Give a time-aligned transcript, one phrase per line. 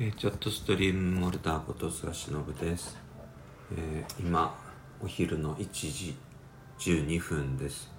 [0.00, 2.96] えー、ちょっとストリームモルターこと菅忍です、
[3.76, 4.56] えー、今
[5.02, 6.14] お昼の1時
[6.78, 7.90] 12分です。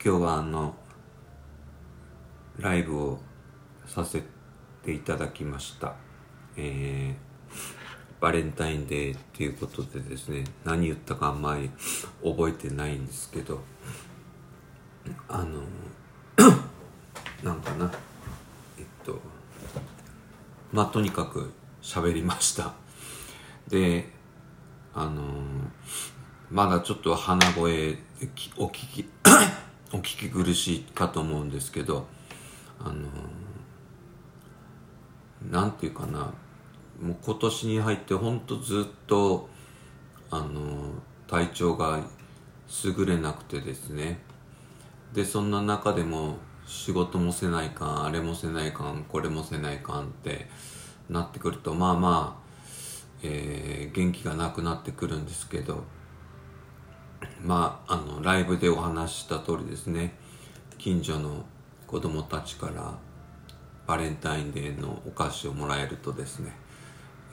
[0.00, 0.76] 今日はあの
[2.58, 3.18] ライブを
[3.88, 4.22] させ
[4.84, 5.96] ていただきました。
[6.56, 11.70] えー、バレンタインデーっていうことでですね何言ったかあんまり
[12.22, 13.60] 覚えてないんですけど
[15.28, 15.64] あの
[17.42, 17.90] なんかな。
[20.72, 21.52] まあとにかく
[21.82, 22.72] 喋りました。
[23.68, 24.08] で
[24.94, 25.24] あのー、
[26.50, 27.98] まだちょっと鼻声
[28.56, 29.08] お聞き
[29.92, 32.06] お聞き苦しいかと思うんですけど
[32.80, 36.32] あのー、なんていうかな
[37.00, 39.48] もう今年に入ってほんとずっと
[40.30, 40.50] あのー、
[41.28, 42.00] 体調が
[42.84, 44.20] 優れなくてですね。
[45.12, 46.36] でそんな中でも
[46.70, 50.46] 仕事もせないかんあれもせないかんこれもせないかんって
[51.10, 52.46] なってくるとまあまあ、
[53.24, 55.82] えー、元気がなくなってくるんですけど
[57.42, 60.14] まああのライブでお話した通りですね
[60.78, 61.44] 近所の
[61.88, 62.94] 子供たちから
[63.88, 66.52] バレンタインデーのお菓子をもらえるとですね、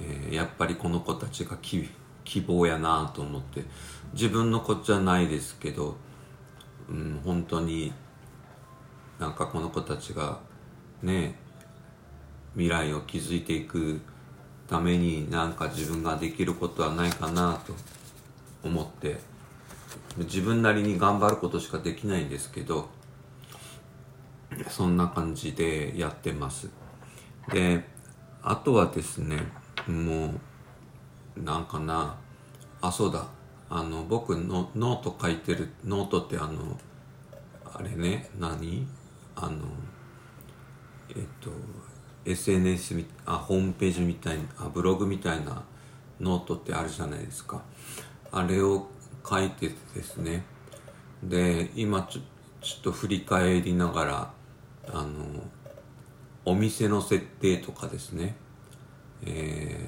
[0.02, 3.66] えー、やっぱりこの子たちが希望やなと思って
[4.14, 5.96] 自分の子じゃないですけど、
[6.90, 7.94] うん、本当に
[9.20, 10.40] なんかこの子たちが
[11.02, 11.36] ね
[12.54, 14.02] 未来を築いていく
[14.68, 17.73] ためになんか自分ができることはないかなと
[18.64, 19.20] 思って
[20.18, 22.90] 自分なりに頑張ることしかできないんですけど
[24.70, 26.70] そんな感じでやってます。
[27.52, 27.84] で
[28.42, 29.38] あとはですね
[29.88, 30.34] も
[31.38, 32.18] うなんかな
[32.82, 33.26] あそうだ。
[33.70, 36.80] あの僕のノート書いてるノートってあの
[37.66, 38.88] あれね何？
[39.40, 39.58] あの
[41.10, 41.52] えっと
[42.26, 45.64] SNS あホームページみたいなあブログみたいな
[46.20, 47.62] ノートってあるじゃないですか。
[48.32, 48.88] あれを
[49.28, 50.44] 書いてですね。
[51.23, 52.22] で今ちょ
[52.61, 54.34] ちょっと振り返りながら
[54.92, 55.44] あの
[56.44, 58.36] お店の設定とかですね。
[59.23, 59.80] え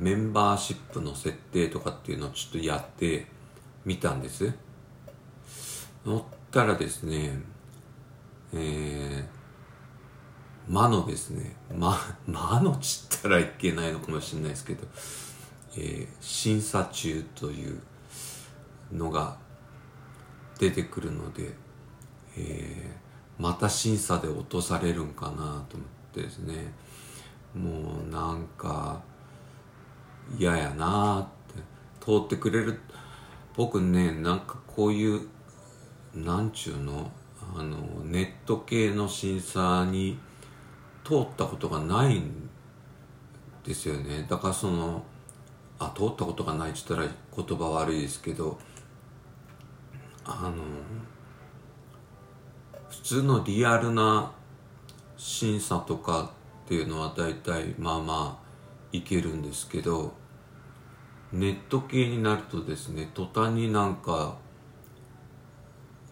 [0.00, 3.26] ー、メンバーシップの設定とかっていうのをちょっとやって
[3.84, 4.52] みたんです。
[6.06, 7.38] 乗ったらですね
[8.52, 11.96] えー、魔のですね、魔、
[12.26, 14.86] 魔のちったらいけないのかもしれないですけど、
[15.76, 17.80] えー、審査中という
[18.92, 19.36] のが
[20.58, 21.54] 出てくるので、
[22.36, 25.64] えー、また審査で落とされるんかなと思っ
[26.12, 26.72] てですね、
[27.54, 29.02] もうなんか
[30.38, 31.40] 嫌やなって。
[32.00, 32.80] 通ってくれる
[33.56, 35.28] 僕ねなんかこういう
[36.14, 37.10] なんちゅうの
[37.56, 40.18] あのネット系の審査に
[41.04, 42.48] 通ったことがないん
[43.64, 44.26] ですよね。
[44.28, 45.02] だからその
[45.78, 48.58] あ通ったことがないって言ったら言葉悪いですけど
[50.24, 50.62] あの
[52.90, 54.32] 普通のリアルな
[55.16, 56.32] 審査とか
[56.64, 58.46] っていうのは大体まあまあ
[58.92, 60.12] いけるんですけど
[61.32, 64.36] ネット系になるとですね途端になんか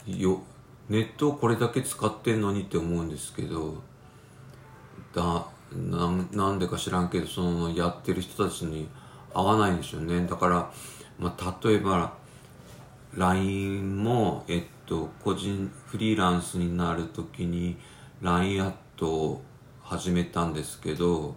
[0.06, 0.40] よ
[0.88, 3.82] ネットをこれだけ使ってんのにって思うんですけど
[5.14, 8.88] だなんでか知らんけどそのやってる人たちに
[9.34, 10.26] 合わないんでしょうね。
[10.26, 10.72] だから、
[11.18, 12.14] まあ、例えば
[13.14, 17.76] LINE も、えっと、個人フリーランスになる時に
[18.22, 19.42] LINE アットを
[19.82, 21.36] 始めたんですけど、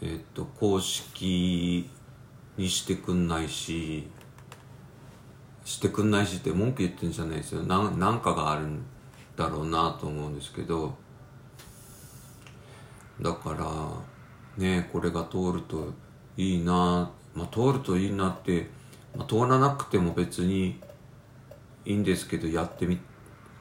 [0.00, 1.88] えっと、公式
[2.56, 4.08] にしてくんないし
[5.66, 7.62] してくんないしって文句言ってんじゃないですよ。
[7.64, 8.82] ななんかがあるん
[9.34, 10.94] だろうなと思うんですけど。
[13.20, 15.92] だからねこれが通ると
[16.36, 17.10] いいな。
[17.34, 18.70] まあ通るといいなって、
[19.16, 20.80] まあ、通らなくても別に
[21.84, 22.98] いいんですけどやってみ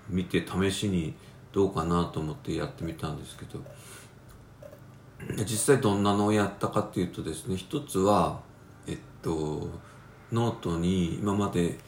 [0.08, 1.16] 見て試しに
[1.52, 3.60] どうかなと思ってやってみたんですけど。
[5.44, 8.41] 実際どんなのをやったかっていうとですね一つは
[8.85, 9.70] えっと
[10.32, 11.79] ノートに今まで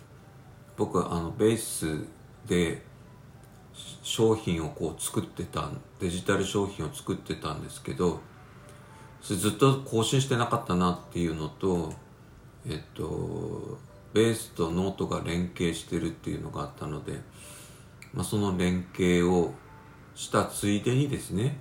[0.78, 2.06] 僕はあのベース
[2.48, 2.84] で
[4.04, 5.70] 商品をこう作ってた
[6.00, 8.22] デジタル商品を作ってたんですけど
[9.22, 11.94] ずっと更新してなかったなっていうのと
[12.68, 13.78] えっと
[14.14, 17.20] ベースとノートが連携してるっていうのがあったので、
[18.14, 19.54] まあ、その連携を
[20.16, 21.60] したついでにですね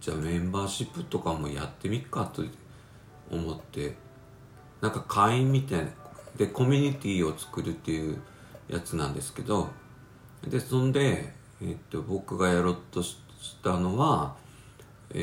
[0.00, 2.42] じゃあメンバーシップとかもやってみっかと
[3.30, 3.94] 思って
[4.80, 5.88] なんか会員みたいな
[6.36, 8.18] でコミュニティを作るっていう
[8.68, 9.68] やつなんですけど
[10.46, 13.18] でそんで、えっと僕がやろうとし
[13.62, 14.36] たのは、
[15.12, 15.16] え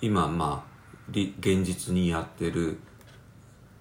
[0.00, 0.76] ー、今まあ
[1.10, 2.78] 現実にやってる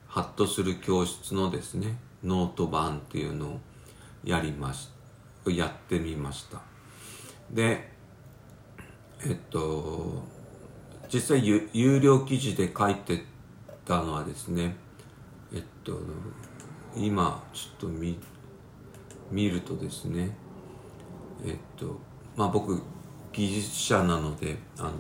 [0.08, 3.60] ハッとする教室のですねノート版っていうのを
[4.24, 4.90] やりまし
[5.48, 6.60] やってみました。
[7.52, 7.92] で
[9.24, 10.24] えっと
[11.14, 13.26] 実際有料記事で書いて
[13.86, 14.76] たのはですね
[15.54, 16.00] えっと
[16.98, 18.18] 今ちょっと見
[19.32, 20.36] 見るとですね
[21.46, 22.00] えっと
[22.36, 22.82] まあ僕
[23.34, 24.92] 技術者なのであの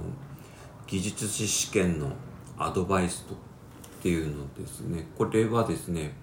[0.87, 2.11] 技術士試験の
[2.57, 3.37] アドバイスとっ
[4.01, 6.13] ていうのですねこれはですね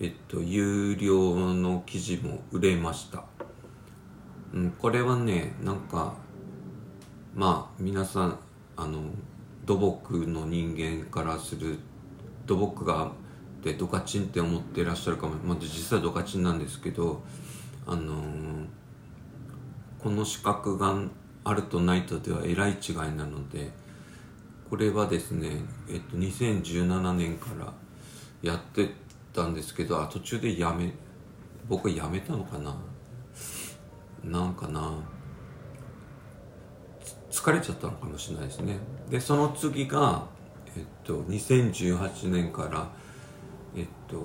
[0.00, 3.24] えっと有料の記事も売れました、
[4.54, 6.14] うん、これはねなんか
[7.34, 8.38] まあ皆さん
[8.76, 9.02] あの
[9.64, 11.78] 土木の人間からする
[12.46, 13.12] 土木が
[13.62, 17.22] でドカチンって思ってらっしゃるかも、まあ、実際ドカチンなんですけど
[17.86, 18.66] あのー、
[20.02, 20.94] この資格が
[21.44, 23.70] あるとないとではえらい違いなので
[24.68, 25.50] これはですね、
[25.88, 27.72] えっと、2017年から
[28.42, 28.90] やって
[29.32, 30.92] たんですけどあ途中でやめ
[31.68, 32.74] 僕はやめたのかな？
[34.24, 34.92] なんかな？
[37.30, 38.76] 疲れちゃったのかもしれないですね。
[39.08, 40.24] でその次が
[40.76, 42.88] えっと2018年から
[44.12, 44.18] と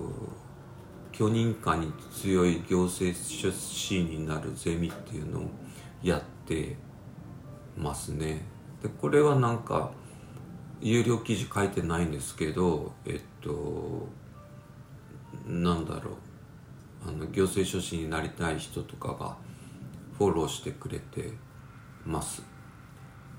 [1.12, 5.50] 許認可に強い行政出身になるゼミっていうのを
[6.04, 6.76] やって
[7.76, 8.46] ますね。
[8.84, 9.92] でこれはなんか
[10.82, 14.08] 有料記事書いてないんですけどえっと
[15.48, 16.14] なんだろう。
[17.08, 19.38] あの行政書士になりたい人とかが
[20.18, 21.32] フォローしてくれて
[22.06, 22.44] ます。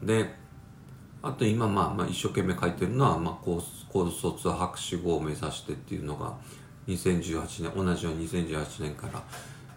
[0.03, 0.35] で
[1.23, 6.35] あと今、まあ、まあ一生懸命書いてるのは、まあ、高高卒博士号を目指してっていうのが
[6.87, 9.23] 2018年同じように2018年から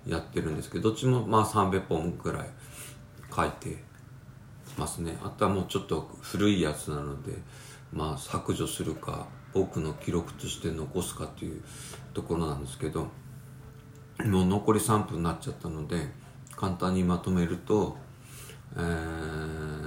[0.06, 2.48] やってるんですけどどっちもまあ300本ぐらい
[3.36, 3.84] 書いて
[4.78, 5.18] ますね。
[5.24, 7.34] あとはもうちょっと古いやつなので
[7.92, 11.62] まあ削除するか僕の記録として残すかっていう
[12.14, 13.08] ところなんですけど
[14.26, 16.08] もう残り3分になっちゃったので
[16.56, 17.98] 簡単にまとめると
[18.74, 19.81] えー、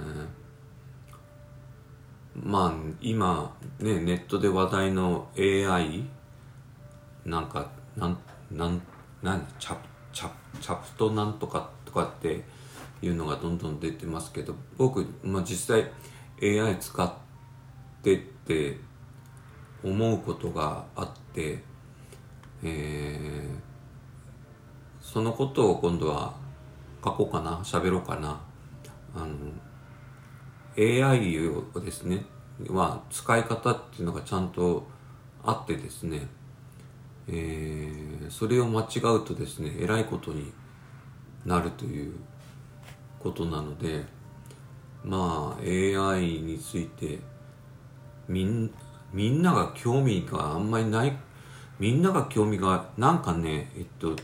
[2.35, 6.05] まあ今ねネットで話題の AI
[7.25, 8.19] なんかなん
[8.51, 8.83] なん
[9.23, 9.77] なんチャ
[10.13, 12.45] チャチャプトなんとかとかって
[13.03, 15.91] いうのがどんどん出てますけど僕、まあ、実際
[16.43, 17.13] AI 使っ
[18.03, 18.79] てって
[19.83, 21.63] 思うことがあって、
[22.63, 26.35] えー、そのことを今度は
[27.05, 28.41] 書こうかな喋ろうかな。
[29.15, 29.29] あの
[30.79, 32.25] AI をですね
[32.69, 34.87] は使い方っていうのがちゃんと
[35.43, 36.27] あってですね、
[37.29, 40.53] えー、それを間違うとですねえらいことに
[41.45, 42.15] なるという
[43.21, 44.05] ことなので
[45.05, 47.19] まあ AI について
[48.29, 48.71] みん
[49.13, 51.17] みんなが興味があんまりない
[51.79, 54.17] みんなが興味がなんかねえっと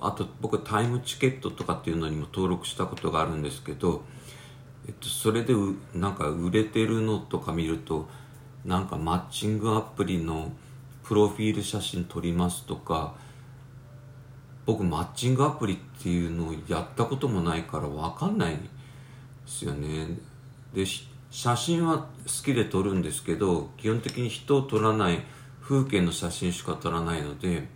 [0.00, 4.04] あと僕タイムチケットとかっていうのにも登録したことがあるんですけど、
[4.88, 5.54] えっと、それで
[5.94, 8.08] なんか売れてるのとか見ると
[8.64, 10.50] なんかマッチングアプリの
[11.04, 13.14] プロフィール写真撮りますとか
[14.64, 18.58] 僕マッチングアプリっていうのをやったこともないから分かんないで
[19.46, 20.18] すよね。
[20.74, 20.84] で
[21.30, 22.06] 写真は好
[22.44, 25.22] きで撮るんですけど基本的に人を撮らない
[25.62, 27.68] 風景の写真しか撮らないので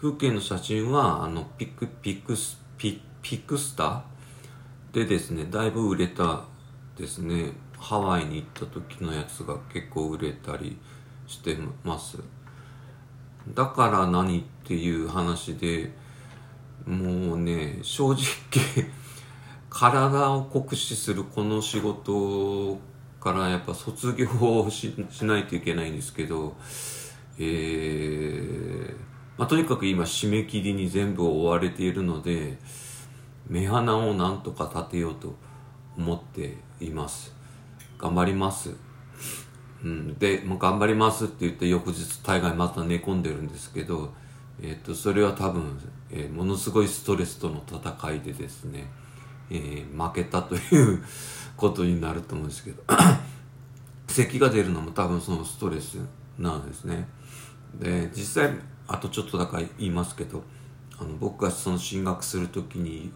[0.00, 4.11] 風景の写真はあのピックピックスピピックスター
[4.92, 6.44] でですねだいぶ売れた
[6.96, 7.52] ですね。
[7.78, 10.78] ハワイに行った時のやつが結構売れたり
[11.26, 12.18] してます。
[13.54, 15.90] だから何っていう話で
[16.86, 18.18] もうね正直
[19.68, 22.78] 体を酷使するこの仕事
[23.20, 24.28] からやっぱ卒業
[24.60, 26.56] をしないといけないんですけど
[27.38, 28.94] えー、
[29.38, 32.58] まあ、とにかく今締め切りに全部追われているので
[33.48, 35.34] 目鼻をなんとか立てようと
[35.96, 37.34] 思っています。
[37.98, 38.74] 頑張ります。
[39.84, 44.12] うん、で、もう頑張りますって言って翌日大概また寝込んでるんですけど、
[44.60, 45.78] えっ、と、それは多分
[46.12, 48.86] えー、ものすごいストレスとの戦いでですね、
[49.50, 51.02] えー、負けたという
[51.56, 52.82] ことになると思うんですけど
[54.06, 55.98] 咳が出るのも多分そのストレス
[56.38, 57.08] なんですね。
[57.78, 58.54] で実際
[58.86, 60.44] あとちょっとだから言いますけど
[60.98, 63.10] あの僕がその進学する時に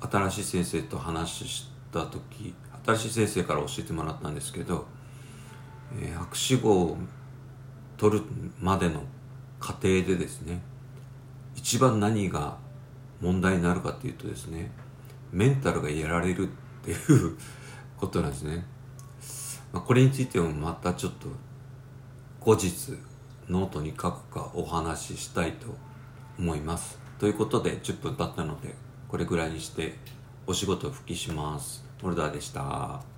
[0.00, 2.54] 新しい先生と話した時
[2.86, 4.86] 新しい先生から教えてもらったんですけど、
[6.00, 6.96] えー、博士号を
[7.96, 8.24] 取る
[8.60, 9.02] までの
[9.58, 10.60] 過程でですね
[11.56, 12.56] 一番何が
[13.20, 14.70] 問題になるかっていうとですね
[15.32, 16.50] メンタルがやられるっ
[16.82, 17.36] ていう
[17.98, 18.64] ことなんですね。
[19.72, 21.28] まあ、これについてもまたちょっと
[22.40, 22.96] 後日
[23.48, 25.66] ノートに書くかお話ししたいと
[26.38, 26.98] 思います。
[27.18, 28.74] ということで10分経ったので
[29.08, 29.94] これぐらいにして
[30.46, 31.82] お仕事復帰します。
[32.02, 33.17] モルダーでした。